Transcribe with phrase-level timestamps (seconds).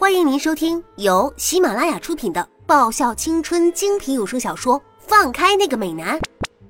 [0.00, 6.18] 欢迎您收听由喜马拉雅出品的爆笑青春精品有声小说《放开那个美男》，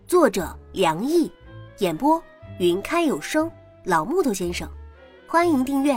[0.09, 1.31] 作者梁毅，
[1.79, 2.21] 演播
[2.59, 3.49] 云开有声
[3.85, 4.69] 老木头先生。
[5.29, 5.97] 欢迎订阅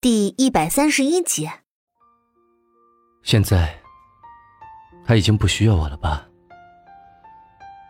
[0.00, 1.50] 第一百三十一集。
[3.22, 3.78] 现在
[5.04, 6.26] 他已经不需要我了吧？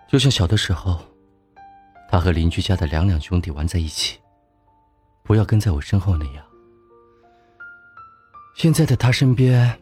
[0.08, 0.98] 就像小的时候，
[2.10, 4.18] 他和邻居家的两两兄弟玩在一起，
[5.22, 6.44] 不要跟在我身后那样。
[8.54, 9.80] 现在的他身边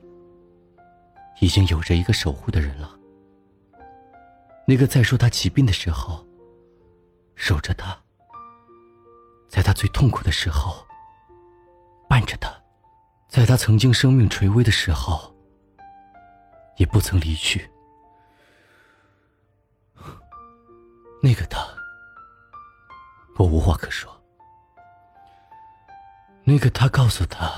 [1.40, 2.96] 已经有着一个守护的人了，
[4.66, 6.24] 那个在说他疾病的时候
[7.34, 7.98] 守着他，
[9.48, 10.86] 在他最痛苦的时候
[12.08, 12.54] 伴着他，
[13.28, 15.34] 在他曾经生命垂危的时候
[16.76, 17.68] 也不曾离去。
[21.22, 21.66] 那个他，
[23.36, 24.19] 我无话可说。
[26.50, 27.48] 那个他告诉他，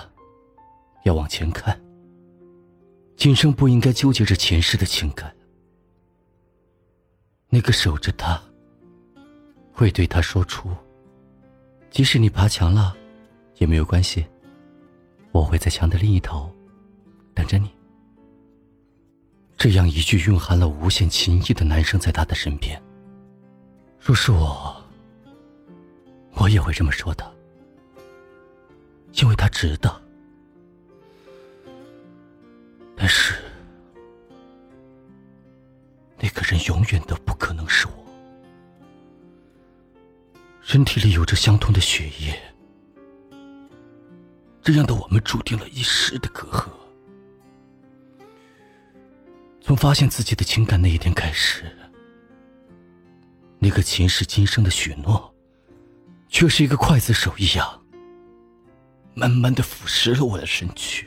[1.05, 1.81] 要往前看，
[3.17, 5.35] 今生不应该纠结着前世的情感。
[7.49, 8.39] 那个守着他，
[9.73, 10.69] 会对他说出，
[11.91, 12.95] 即使你爬墙了，
[13.57, 14.27] 也没有关系，
[15.31, 16.55] 我会在墙的另一头，
[17.33, 17.71] 等着你。
[19.57, 22.79] 这样一句蕴含了无限情意的男生，在他的身边。
[23.99, 24.77] 若是我，
[26.35, 27.32] 我也会这么说的，
[29.15, 30.03] 因为他值得。
[32.97, 33.35] 但是，
[36.19, 37.93] 那个人永远都不可能是我。
[40.61, 42.41] 身体里有着相同的血液，
[44.63, 46.69] 这样的我们注定了一世的隔阂。
[49.61, 51.65] 从发现自己的情感那一天开始。
[53.59, 55.35] 那个前世今生的许诺，
[56.29, 57.82] 却是一个刽子手一样，
[59.15, 61.07] 慢慢的腐蚀了我的身躯，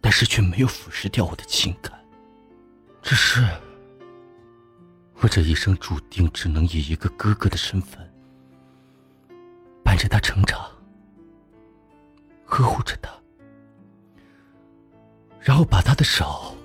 [0.00, 1.92] 但是却没有腐蚀掉我的情感。
[3.02, 3.46] 只是，
[5.20, 8.10] 我这一生注定只能以一个哥哥的身份，
[9.82, 10.70] 伴着他成长，
[12.46, 13.10] 呵护着他，
[15.40, 16.56] 然后把他的手。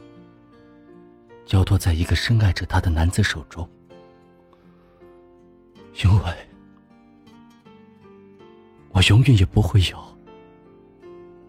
[1.45, 3.67] 交托在一个深爱着他的男子手中，
[6.03, 6.48] 因为，
[9.09, 9.97] 永远也不会有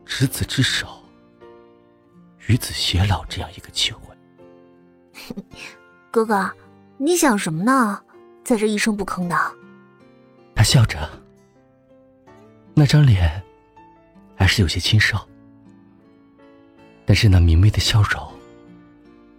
[0.07, 0.89] 执子之手，
[2.49, 4.01] 与子偕老这样一个机会。
[6.11, 6.51] 哥哥，
[6.97, 8.03] 你想什么呢？
[8.43, 9.37] 在这一声不吭的。
[10.55, 10.99] 他笑着，
[12.75, 13.43] 那张脸
[14.35, 15.19] 还是有些清瘦，
[17.05, 18.29] 但是那明媚的笑容。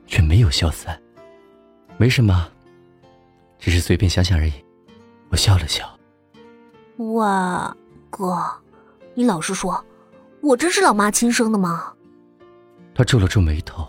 [0.07, 1.01] 却没有消散，
[1.97, 2.51] 没什么，
[3.57, 4.51] 只是随便想想而已。
[5.29, 5.89] 我笑了笑。
[7.13, 7.73] 哇，
[8.11, 8.37] 哥，
[9.15, 9.83] 你老实说，
[10.41, 11.91] 我真是老妈亲生的吗？
[12.93, 13.87] 他皱了皱眉头，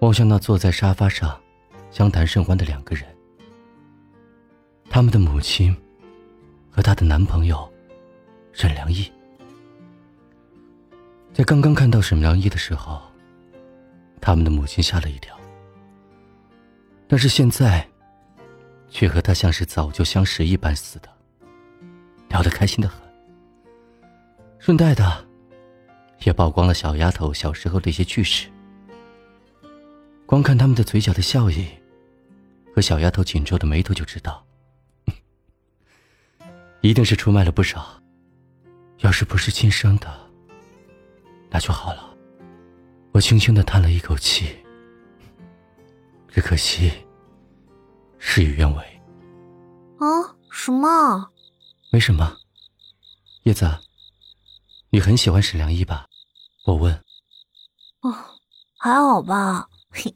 [0.00, 1.40] 望向那坐在沙发上
[1.90, 3.06] 相谈甚欢的两个人。
[4.90, 5.74] 他们的母亲
[6.70, 7.72] 和她的男朋友
[8.52, 9.10] 沈良义，
[11.32, 13.00] 在刚刚看到沈良义的时候。
[14.20, 15.34] 他们的母亲吓了一跳，
[17.06, 17.88] 但是现在，
[18.90, 21.08] 却和他像是早就相识一般似的，
[22.28, 23.00] 聊得开心的很。
[24.58, 25.26] 顺带的，
[26.24, 28.48] 也曝光了小丫头小时候的一些趣事。
[30.26, 31.66] 光看他们的嘴角的笑意，
[32.74, 34.44] 和小丫头紧皱的眉头就知道，
[36.80, 38.00] 一定是出卖了不少。
[38.98, 40.08] 要是不是亲生的，
[41.48, 42.14] 那就好了。
[43.12, 44.56] 我轻轻的叹了一口气，
[46.26, 46.92] 只可惜
[48.18, 48.82] 事与愿违。
[49.98, 50.36] 啊？
[50.50, 51.30] 什么？
[51.90, 52.36] 没什么。
[53.44, 53.78] 叶子，
[54.90, 56.06] 你很喜欢沈良一吧？
[56.66, 56.92] 我问。
[58.02, 58.14] 哦，
[58.78, 59.68] 还好吧。
[59.90, 60.14] 嘿，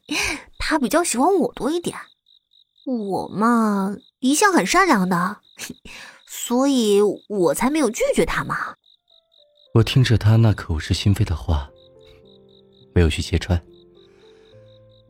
[0.58, 1.96] 他比较喜欢我多一点。
[2.84, 5.40] 我嘛，一向很善良的，
[6.26, 8.76] 所以我才没有拒绝他嘛。
[9.74, 11.70] 我听着他那口是心非的话。
[12.94, 13.58] 没有去揭穿，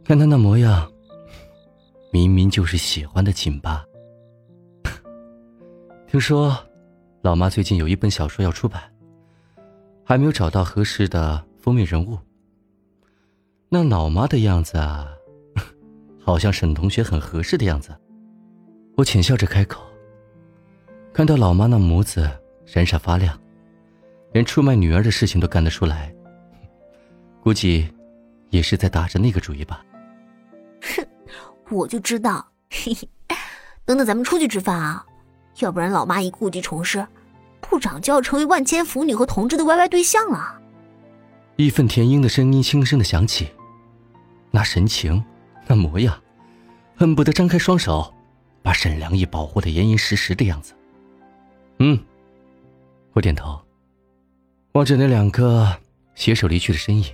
[0.04, 0.92] 看他那模样，
[2.12, 3.84] 明明就是喜欢的紧巴。
[6.12, 6.54] 听说，
[7.22, 8.82] 老妈最近有一本小说要出版，
[10.04, 12.18] 还没有找到合适的封面人物。
[13.70, 15.08] 那老妈的样子啊，
[16.22, 17.96] 好像沈同学很合适的样子。
[18.94, 19.82] 我浅笑着开口，
[21.14, 22.30] 看到老妈那眸子
[22.66, 23.40] 闪闪发亮，
[24.32, 26.14] 连出卖女儿的事情都干得出来。
[27.42, 27.90] 估计，
[28.50, 29.82] 也是在打着那个主意吧。
[30.82, 31.06] 哼，
[31.70, 32.46] 我就知道。
[32.68, 33.08] 嘿嘿，
[33.86, 35.06] 等等，咱们出去吃饭啊！
[35.58, 37.06] 要不然老妈一故技重施，
[37.60, 40.60] 部长就要成为万千腐女和同志的 YY 对象了。
[41.56, 43.48] 义愤填膺的声音轻声的响起，
[44.50, 45.22] 那神情，
[45.66, 46.18] 那模样，
[46.96, 48.12] 恨不得张开双手，
[48.62, 50.72] 把沈良义保护的严严实实的样子。
[51.78, 51.98] 嗯，
[53.12, 53.60] 我点头，
[54.72, 55.76] 望着那两个
[56.14, 57.04] 携手离去的身影，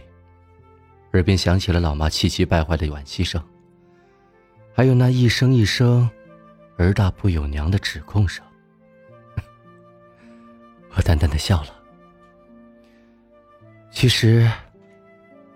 [1.12, 3.42] 耳边响起了老妈气急败坏的惋惜声，
[4.74, 6.08] 还有那一声一声
[6.84, 8.44] “儿大不有娘”的指控声。
[10.94, 11.74] 我淡淡的笑了。
[13.90, 14.50] 其实，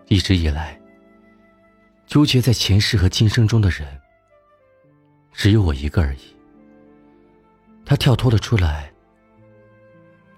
[0.08, 0.80] 一直以来，
[2.06, 3.86] 纠结在前世和今生中的人，
[5.32, 6.36] 只有我一个而已。
[7.84, 8.92] 他跳脱了出来，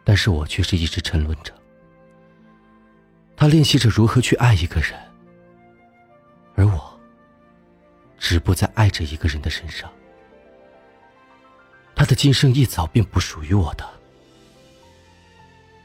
[0.03, 1.53] 但是我却是一直沉沦着。
[3.37, 4.93] 他练习着如何去爱一个人，
[6.57, 7.01] 而我，
[8.19, 9.91] 止步在爱着一个人的身上。
[12.05, 13.95] 他的今生一早便不属于我的。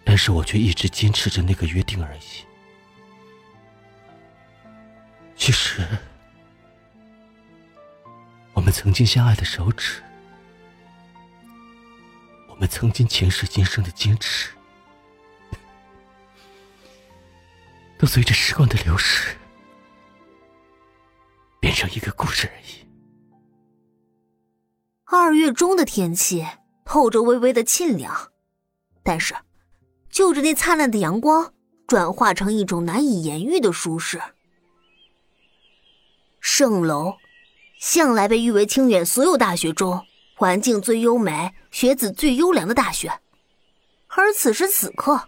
[0.03, 2.45] 但是我却一直坚持着那个约定而已。
[5.37, 5.81] 其实，
[8.51, 10.03] 我们曾经相爱的手指，
[12.49, 14.49] 我们曾经前世今生的坚持，
[17.97, 19.37] 都随着时光的流逝，
[21.61, 22.88] 变成一个故事而已。
[25.11, 26.45] 二月中的天气
[26.85, 28.31] 透着微微的沁凉，
[29.03, 29.35] 但是。
[30.11, 31.53] 就着那灿烂的阳光，
[31.87, 34.21] 转化成一种难以言喻的舒适。
[36.39, 37.15] 圣楼，
[37.79, 40.03] 向来被誉为清远所有大学中
[40.35, 43.19] 环境最优美、学子最优良的大学，
[44.07, 45.27] 而此时此刻，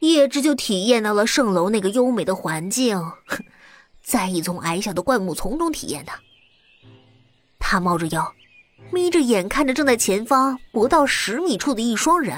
[0.00, 3.00] 叶芝就体验到了圣楼那个优美的环境，
[4.02, 6.12] 在一丛矮小的灌木丛中体验的。
[7.58, 8.34] 他猫着腰，
[8.90, 12.36] 眯着眼看着正在前方不到十米处的一双人。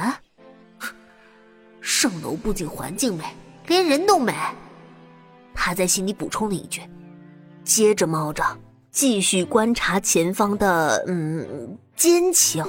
[1.81, 3.25] 圣楼不仅环境美，
[3.67, 4.35] 连人都美。
[5.55, 6.83] 他在心里补充了一句，
[7.65, 8.45] 接着猫着
[8.91, 12.65] 继续观察前方的嗯奸情。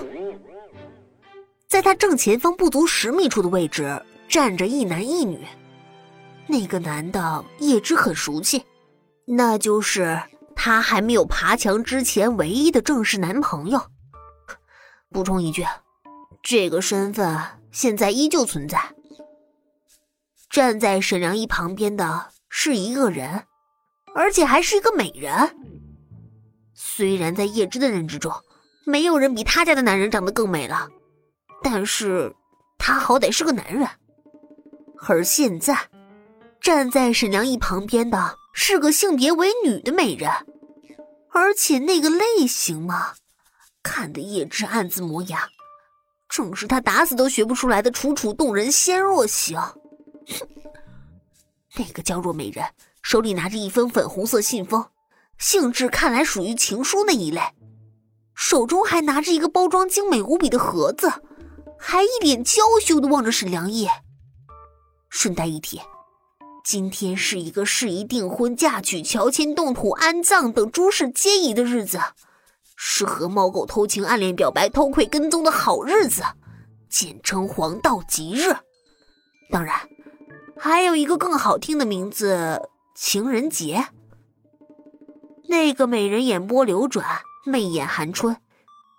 [1.67, 5.39] 在他正前方不足十米处的位置站着一男一女，
[6.47, 8.63] 那个男的叶芝很熟悉，
[9.25, 10.21] 那就是
[10.63, 13.81] 他还没有爬墙之前唯一的正式男朋友。
[15.09, 15.65] 补充一句，
[16.43, 17.35] 这个身份
[17.71, 18.79] 现在依旧存在。
[20.51, 23.43] 站在沈良一旁边的是一个人，
[24.13, 25.33] 而且还是一个美人。
[26.75, 28.31] 虽然在叶芝的认知中，
[28.85, 30.87] 没有人比他家的男人长得更美了，
[31.63, 32.31] 但是
[32.77, 33.89] 他好歹是个男人。
[35.07, 35.75] 而现在，
[36.61, 40.29] 站在沈良一旁边的是个性别为女的美人，
[41.31, 43.13] 而且那个类型嘛，
[43.81, 45.47] 看得叶芝暗自磨牙，
[46.29, 49.59] 正是他打死都学不出来的楚楚动人纤弱型。
[51.77, 52.65] 那个娇弱美人
[53.01, 54.85] 手里拿着一封粉红色信封，
[55.37, 57.41] 性质看来属于情书那一类，
[58.35, 61.09] 手中还拿着一个包装精美无比的盒子，
[61.79, 63.87] 还一脸娇羞的望着沈良义。
[65.09, 65.81] 顺带一提，
[66.63, 71.99] 今天是一个适宜订婚、嫁娶、乔迁、动土、安葬等诸事皆宜的日子，
[72.75, 76.23] 适合猫狗偷情、暗恋、表白、偷窥、跟踪的好日子，
[76.89, 78.55] 简称黄道吉日。
[79.49, 79.75] 当然。
[80.63, 83.87] 还有一个更好听的名字——情人节。
[85.49, 87.03] 那个美人眼波流转，
[87.47, 88.37] 媚眼含春，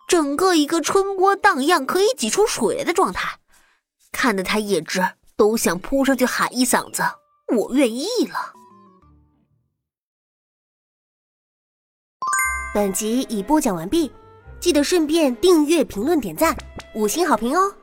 [0.09, 3.39] 整个一个春波荡漾，可以挤出水的状态，
[4.11, 5.01] 看得他叶芝
[5.37, 7.05] 都想扑上去喊一嗓子
[7.57, 8.35] “我愿意”了。
[12.75, 14.11] 本集已播讲完毕，
[14.59, 16.57] 记得顺便订阅、评论、点赞、
[16.95, 17.75] 五星好评哦！